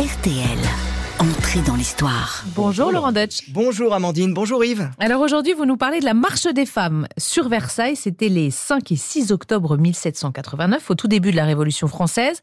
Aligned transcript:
RTL. 0.00 0.58
Entrée 1.18 1.60
dans 1.60 1.76
l'histoire. 1.76 2.42
Bonjour 2.56 2.90
Laurent 2.90 3.12
Deutsch. 3.12 3.50
Bonjour 3.50 3.92
Amandine, 3.92 4.32
bonjour 4.32 4.64
Yves. 4.64 4.88
Alors 4.98 5.20
aujourd'hui, 5.20 5.52
vous 5.52 5.66
nous 5.66 5.76
parlez 5.76 6.00
de 6.00 6.06
la 6.06 6.14
marche 6.14 6.46
des 6.46 6.64
femmes 6.64 7.06
sur 7.18 7.50
Versailles. 7.50 7.96
C'était 7.96 8.30
les 8.30 8.50
5 8.50 8.92
et 8.92 8.96
6 8.96 9.30
octobre 9.30 9.76
1789, 9.76 10.90
au 10.90 10.94
tout 10.94 11.06
début 11.06 11.32
de 11.32 11.36
la 11.36 11.44
Révolution 11.44 11.86
française. 11.86 12.40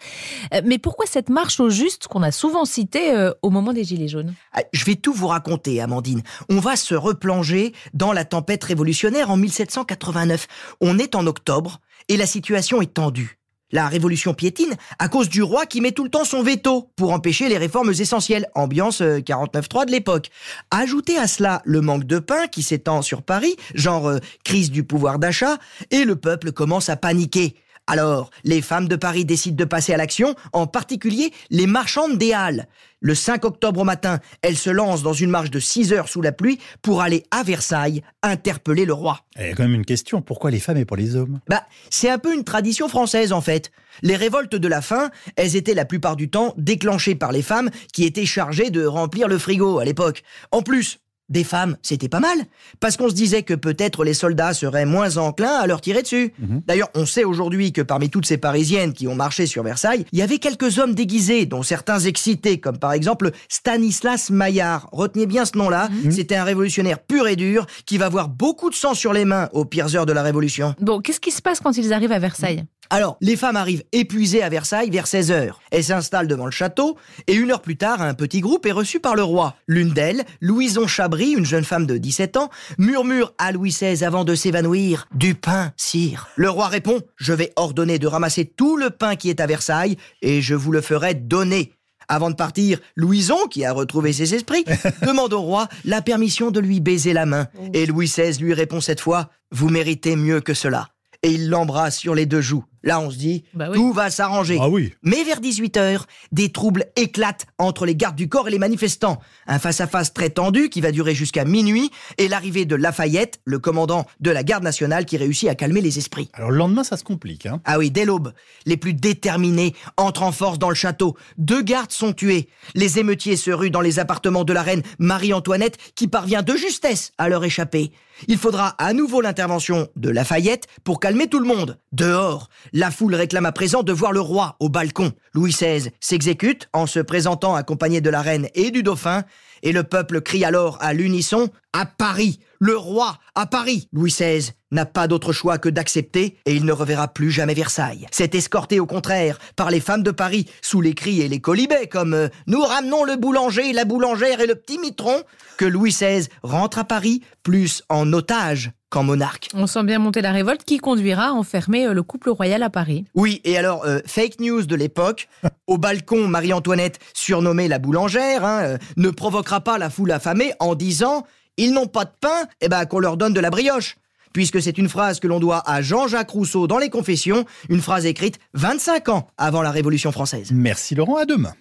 Euh, 0.54 0.62
Mais 0.66 0.78
pourquoi 0.78 1.08
cette 1.08 1.30
marche 1.30 1.60
au 1.60 1.72
juste 1.72 2.08
qu'on 2.08 2.22
a 2.22 2.30
souvent 2.32 2.64
citée 2.64 3.12
euh, 3.12 3.32
au 3.42 3.50
moment 3.50 3.74
des 3.74 3.86
Gilets 3.86 4.08
jaunes? 4.08 4.36
Ah, 4.54 4.62
Je 4.72 4.86
vais 4.86 4.94
tout 4.94 5.14
vous 5.14 5.28
raconter, 5.28 5.82
Amandine. 5.82 6.22
On 6.52 6.60
va 6.60 6.76
se 6.76 6.94
replonger 6.94 7.74
dans 7.96 8.14
la 8.14 8.24
tempête 8.24 8.64
révolutionnaire 8.64 9.32
en 9.32 9.38
1789. 9.38 10.46
On 10.80 11.00
est 11.00 11.16
en 11.16 11.26
octobre 11.26 11.80
et 12.08 12.18
la 12.18 12.28
situation 12.28 12.84
est 12.84 12.94
tendue. 12.94 13.37
La 13.72 13.88
révolution 13.90 14.34
piétine 14.34 14.76
à 14.98 15.10
cause 15.10 15.28
du 15.28 15.44
roi 15.44 15.66
qui 15.66 15.82
met 15.82 15.92
tout 15.92 16.06
le 16.06 16.10
temps 16.10 16.24
son 16.24 16.42
veto 16.42 16.90
pour 16.96 17.12
empêcher 17.12 17.50
les 17.50 17.58
réformes 17.58 17.92
essentielles, 17.92 18.48
ambiance 18.56 19.02
euh, 19.02 19.20
49.3 19.20 19.86
de 19.86 19.92
l'époque. 19.92 20.30
Ajoutez 20.72 21.18
à 21.18 21.28
cela 21.28 21.62
le 21.66 21.82
manque 21.82 22.06
de 22.06 22.20
pain 22.20 22.48
qui 22.48 22.64
s'étend 22.64 23.02
sur 23.02 23.24
Paris, 23.24 23.58
genre 23.74 24.08
euh, 24.08 24.20
crise 24.46 24.72
du 24.72 24.86
pouvoir 24.86 25.20
d'achat, 25.20 25.58
et 25.92 26.06
le 26.06 26.16
peuple 26.16 26.54
commence 26.54 26.88
à 26.88 26.96
paniquer. 26.96 27.56
Alors, 27.88 28.32
les 28.44 28.62
femmes 28.62 28.90
de 28.90 28.98
Paris 28.98 29.24
décident 29.24 29.56
de 29.56 29.64
passer 29.64 29.94
à 29.94 29.98
l'action, 29.98 30.36
en 30.52 30.68
particulier 30.68 31.32
les 31.50 31.68
marchandes 31.68 32.18
des 32.18 32.34
Halles. 32.34 32.68
Le 33.00 33.16
5 33.16 33.46
octobre 33.46 33.82
au 33.82 33.84
matin, 33.86 34.20
elles 34.42 34.58
se 34.58 34.70
lancent 34.70 35.04
dans 35.04 35.14
une 35.14 35.30
marche 35.30 35.52
de 35.52 35.60
6 35.60 35.94
heures 35.94 36.10
sous 36.10 36.22
la 36.22 36.34
pluie 36.34 36.60
pour 36.82 37.02
aller 37.02 37.24
à 37.32 37.44
Versailles 37.44 38.02
interpeller 38.24 38.86
le 38.86 38.94
roi. 38.94 39.22
Il 39.38 39.48
y 39.48 39.50
a 39.50 39.54
quand 39.54 39.64
même 39.64 39.76
une 39.76 39.86
question, 39.86 40.22
pourquoi 40.22 40.52
les 40.52 40.60
femmes 40.60 40.78
et 40.78 40.86
pas 40.86 40.98
les 40.98 41.16
hommes? 41.16 41.40
Bah, 41.48 41.64
c'est 41.90 42.10
un 42.10 42.18
peu 42.18 42.34
une 42.34 42.44
tradition 42.44 42.90
française 42.90 43.32
en 43.32 43.42
fait. 43.42 43.72
Les 44.02 44.16
révoltes 44.16 44.56
de 44.56 44.68
la 44.68 44.82
faim, 44.82 45.10
elles 45.36 45.56
étaient 45.56 45.74
la 45.74 45.86
plupart 45.86 46.16
du 46.16 46.30
temps 46.30 46.54
déclenchées 46.58 47.16
par 47.16 47.32
les 47.32 47.42
femmes 47.42 47.70
qui 47.94 48.04
étaient 48.04 48.26
chargées 48.26 48.70
de 48.70 48.86
remplir 48.86 49.28
le 49.28 49.38
frigo 49.38 49.80
à 49.80 49.86
l'époque. 49.86 50.24
En 50.52 50.62
plus, 50.62 51.00
des 51.30 51.44
femmes, 51.44 51.78
c'était 51.82 52.10
pas 52.10 52.20
mal, 52.20 52.38
parce 52.80 52.98
qu'on 52.98 53.10
se 53.10 53.14
disait 53.14 53.44
que 53.44 53.54
peut-être 53.54 54.04
les 54.04 54.14
soldats 54.14 54.54
seraient 54.54 54.86
moins 54.86 55.18
enclins 55.18 55.58
à 55.60 55.68
leur 55.68 55.82
tirer 55.82 56.02
dessus. 56.02 56.34
D'ailleurs, 56.68 56.90
on 56.96 57.06
sait 57.06 57.24
aujourd'hui 57.24 57.74
que 57.74 57.82
parmi 57.82 58.10
toutes 58.10 58.26
ces 58.26 58.38
Parisiennes 58.38 58.94
qui 58.94 59.08
ont 59.08 59.16
marché 59.16 59.46
sur 59.46 59.64
Versailles, 59.64 60.06
il 60.12 60.20
y 60.20 60.22
avait 60.22 60.38
quelques 60.38 60.80
hommes 60.80 60.96
déguisés, 60.96 61.46
dont 61.46 61.64
certains 61.64 62.00
excités, 62.00 62.60
comme 62.60 62.78
par 62.78 62.94
exemple 62.94 63.32
Stanislas 63.50 64.30
Maillard. 64.30 64.90
Retenez 64.92 65.26
bien 65.26 65.46
ce 65.46 65.58
nom-là, 65.58 65.90
c'était 66.10 66.36
un 66.36 66.44
révolutionnaire 66.44 67.00
pur 67.00 67.28
et 67.28 67.36
dur 67.36 67.66
qui 67.86 67.98
va 67.98 68.06
avoir 68.06 68.30
beaucoup 68.30 68.70
de 68.70 68.76
sang 68.76 68.94
sur 68.94 69.14
les 69.14 69.26
mains 69.26 69.50
aux 69.54 69.66
pires 69.66 69.96
heures 69.96 70.06
de 70.06 70.14
la 70.14 70.24
Révolution. 70.24 70.76
Bon, 70.80 71.02
qu'est-ce 71.02 71.20
qui 71.20 71.32
se 71.32 71.42
passe 71.42 71.60
quand 71.60 71.78
ils 71.78 71.94
arrivent 71.94 72.12
à 72.12 72.20
Versailles? 72.20 72.64
Alors, 72.90 73.18
les 73.22 73.36
femmes 73.36 73.58
arrivent 73.58 73.84
épuisées 73.92 74.44
à 74.44 74.50
Versailles 74.50 74.90
vers 74.90 75.08
16 75.08 75.32
heures. 75.32 75.62
Elles 75.72 75.84
s'installent 75.84 76.28
devant 76.28 76.46
le 76.46 76.52
château 76.52 76.98
et 77.28 77.34
une 77.34 77.52
heure 77.52 77.62
plus 77.62 77.78
tard, 77.78 78.02
un 78.02 78.14
petit 78.14 78.40
groupe 78.40 78.66
est 78.66 78.72
reçu 78.72 79.00
par 79.00 79.16
le 79.16 79.24
roi. 79.24 79.56
L'une 79.68 79.92
d'elles, 79.92 80.26
Louison 80.42 80.88
Chabry, 80.88 81.32
une 81.32 81.46
jeune 81.46 81.64
femme 81.64 81.86
de 81.86 81.98
17 81.98 82.38
ans, 82.38 82.50
murmure 82.78 83.34
à 83.38 83.52
Louis 83.52 83.72
XVI 83.72 84.04
avant 84.04 84.24
de 84.24 84.36
s'évanouir 84.36 85.08
Du 85.14 85.36
pain, 85.36 85.74
sire. 85.76 86.28
Le 86.36 86.50
roi 86.50 86.68
répond 86.68 87.02
Je 87.18 87.34
vais 87.34 87.52
ordonner 87.56 88.00
de 88.00 88.08
ramasser 88.08 88.46
tout 88.46 88.78
le 88.78 88.90
pain 88.90 89.16
qui 89.16 89.30
est 89.30 89.42
à 89.42 89.48
Versailles 89.48 89.98
et 90.22 90.42
je 90.42 90.56
vous 90.56 90.72
le 90.72 90.82
ferai 90.82 91.14
donner. 91.14 91.74
Avant 92.10 92.30
de 92.30 92.36
partir, 92.36 92.80
Louison, 92.96 93.48
qui 93.50 93.66
a 93.66 93.74
retrouvé 93.74 94.14
ses 94.14 94.34
esprits, 94.34 94.64
demande 95.06 95.34
au 95.34 95.42
roi 95.42 95.68
la 95.84 96.02
permission 96.02 96.52
de 96.52 96.60
lui 96.60 96.80
baiser 96.80 97.12
la 97.12 97.26
main. 97.26 97.48
Et 97.74 97.86
Louis 97.86 98.06
XVI 98.06 98.38
lui 98.40 98.54
répond 98.54 98.80
cette 98.80 99.02
fois 99.02 99.30
Vous 99.52 99.70
méritez 99.70 100.16
mieux 100.16 100.40
que 100.40 100.54
cela. 100.54 100.88
Et 101.24 101.32
il 101.32 101.50
l'embrasse 101.50 101.98
sur 101.98 102.16
les 102.16 102.26
deux 102.26 102.42
joues. 102.42 102.64
Là, 102.88 103.02
on 103.02 103.12
se 103.12 103.18
dit, 103.18 103.44
Bah 103.54 103.68
oui. 103.70 103.76
tout 103.76 103.92
va 103.92 104.10
s'arranger. 104.10 104.58
Ah 104.62 104.70
oui 104.70 104.94
Mais 105.04 105.26
vers 105.26 105.42
18h, 105.42 106.04
des 106.32 106.54
troubles 106.54 106.86
éclatent 106.96 107.46
entre 107.58 107.86
les 107.86 107.98
gardes 107.98 108.16
du 108.16 108.30
corps 108.30 108.48
et 108.48 108.52
les 108.52 108.60
manifestants. 108.60 109.20
Un 109.46 109.60
face-à-face 109.60 110.14
très 110.14 110.30
tendu 110.30 110.70
qui 110.70 110.80
va 110.80 110.94
durer 110.94 111.14
jusqu'à 111.14 111.44
minuit 111.44 111.92
et 112.18 112.30
l'arrivée 112.30 112.64
de 112.64 112.78
Lafayette, 112.78 113.42
le 113.44 113.60
commandant 113.60 114.06
de 114.22 114.32
la 114.32 114.42
garde 114.44 114.64
nationale 114.64 115.04
qui 115.06 115.18
réussit 115.18 115.50
à 115.50 115.56
calmer 115.56 115.82
les 115.82 115.98
esprits. 115.98 116.30
Alors 116.32 116.50
le 116.50 116.56
lendemain, 116.58 116.86
ça 116.86 116.96
se 116.96 117.04
complique. 117.04 117.46
Hein. 117.46 117.60
Ah 117.66 117.78
oui, 117.78 117.92
dès 117.92 118.06
l'aube, 118.06 118.32
les 118.66 118.78
plus 118.78 118.94
déterminés 118.94 119.76
entrent 119.98 120.24
en 120.24 120.32
force 120.32 120.58
dans 120.58 120.70
le 120.70 120.76
château. 120.76 121.18
Deux 121.38 121.62
gardes 121.64 121.92
sont 121.92 122.14
tués. 122.14 122.48
Les 122.74 123.00
émeutiers 123.00 123.36
se 123.36 123.52
ruent 123.52 123.70
dans 123.70 123.82
les 123.82 124.00
appartements 124.00 124.46
de 124.46 124.54
la 124.54 124.62
reine 124.62 124.82
Marie-Antoinette 124.98 125.78
qui 125.96 126.08
parvient 126.08 126.42
de 126.42 126.56
justesse 126.56 127.12
à 127.18 127.28
leur 127.28 127.44
échapper. 127.44 127.92
Il 128.28 128.38
faudra 128.38 128.70
à 128.78 128.94
nouveau 128.94 129.22
l'intervention 129.22 129.88
de 129.96 130.10
Lafayette 130.10 130.68
pour 130.84 131.00
calmer 131.00 131.28
tout 131.28 131.40
le 131.40 131.48
monde. 131.48 131.78
Dehors, 131.92 132.50
la 132.74 132.92
foule 132.92 133.16
réclame 133.16 133.46
à 133.46 133.52
présent 133.52 133.84
de 133.84 133.94
voir 133.94 134.12
le 134.12 134.22
roi 134.22 134.56
au 134.60 134.70
balcon. 134.70 135.12
Louis 135.34 135.52
XVI 135.52 135.92
s'exécute 136.00 136.68
en 136.74 136.88
se 136.88 137.00
présentant 137.00 137.56
accompagné 137.56 138.02
de 138.02 138.10
la 138.10 138.22
reine 138.22 138.48
et 138.56 138.72
du 138.72 138.84
dauphin, 138.84 139.24
et 139.64 139.72
le 139.72 139.84
peuple 139.84 140.22
crie 140.22 140.46
alors 140.46 140.78
à 140.82 140.94
l'unisson 140.94 141.50
À 141.74 141.86
Paris 141.86 142.40
Le 142.60 142.76
roi 142.78 143.18
À 143.36 143.46
Paris 143.46 143.88
Louis 143.92 144.12
XVI 144.12 144.52
n'a 144.72 144.86
pas 144.86 145.08
d'autre 145.08 145.34
choix 145.34 145.58
que 145.58 145.70
d'accepter 145.70 146.38
et 146.46 146.56
il 146.56 146.66
ne 146.66 146.72
reverra 146.72 147.08
plus 147.08 147.32
jamais 147.32 147.54
Versailles. 147.54 148.08
C'est 148.12 148.36
escorté 148.36 148.80
au 148.80 148.86
contraire 148.86 149.40
par 149.56 149.70
les 149.70 149.80
femmes 149.80 150.04
de 150.04 150.12
Paris 150.12 150.48
sous 150.62 150.82
les 150.82 150.94
cris 150.94 151.22
et 151.22 151.28
les 151.28 151.40
colibets 151.40 151.88
comme 151.88 152.14
euh, 152.14 152.28
Nous 152.48 152.62
ramenons 152.62 153.04
le 153.04 153.16
boulanger, 153.16 153.74
la 153.74 153.86
boulangère 153.86 154.42
et 154.42 154.48
le 154.48 154.56
petit 154.56 154.80
mitron 154.80 155.24
que 155.58 155.66
Louis 155.66 155.92
XVI 155.92 156.28
rentre 156.44 156.80
à 156.80 156.84
Paris 156.84 157.22
plus 157.44 157.84
en 157.90 158.12
otage 158.14 158.72
qu'en 158.90 159.04
monarque. 159.04 159.50
On 159.54 159.68
sent 159.68 159.84
bien 159.84 160.00
monter 160.00 160.22
la 160.22 160.32
révolte 160.32 160.64
qui 160.64 160.78
conduira 160.78 161.28
à 161.28 161.32
enfermer 161.32 161.88
euh, 161.88 161.94
le 161.94 162.04
couple 162.04 162.30
royal 162.30 162.64
à 162.64 162.70
Paris. 162.70 163.06
Oui, 163.16 163.42
et 163.44 163.58
alors, 163.58 163.86
euh, 163.86 164.00
fake 164.06 164.40
news 164.40 164.64
de 164.64 164.76
l'époque, 164.76 165.28
au 165.68 165.78
balcon, 165.78 166.28
Marie-Antoinette, 166.28 167.00
surnommée 167.14 167.68
la 167.68 167.80
boulangère, 167.80 168.46
hein, 168.46 168.60
euh, 168.64 168.78
ne 168.96 169.10
provoquera 169.10 169.62
pas 169.62 169.78
la 169.78 169.90
foule 169.90 170.12
affamée 170.12 170.54
en 170.60 170.76
disant 170.76 171.26
«Ils 171.58 171.74
n'ont 171.74 171.88
pas 171.88 172.06
de 172.06 172.12
pain, 172.20 172.48
eh 172.62 172.70
ben 172.70 172.86
qu'on 172.86 173.00
leur 173.00 173.18
donne 173.18 173.34
de 173.34 173.40
la 173.40 173.50
brioche». 173.50 173.98
Puisque 174.34 174.62
c'est 174.62 174.78
une 174.78 174.90
phrase 174.90 175.20
que 175.20 175.28
l'on 175.28 175.40
doit 175.40 175.64
à 175.70 175.82
Jean-Jacques 175.82 176.30
Rousseau 176.32 176.68
dans 176.68 176.78
les 176.78 176.90
Confessions, 176.90 177.46
une 177.70 177.82
phrase 177.82 178.06
écrite 178.06 178.40
25 178.54 179.10
ans 179.10 179.28
avant 179.38 179.62
la 179.62 179.72
Révolution 179.72 180.12
française. 180.12 180.52
Merci 180.52 180.96
Laurent, 180.96 181.18
à 181.18 181.26
demain. 181.26 181.54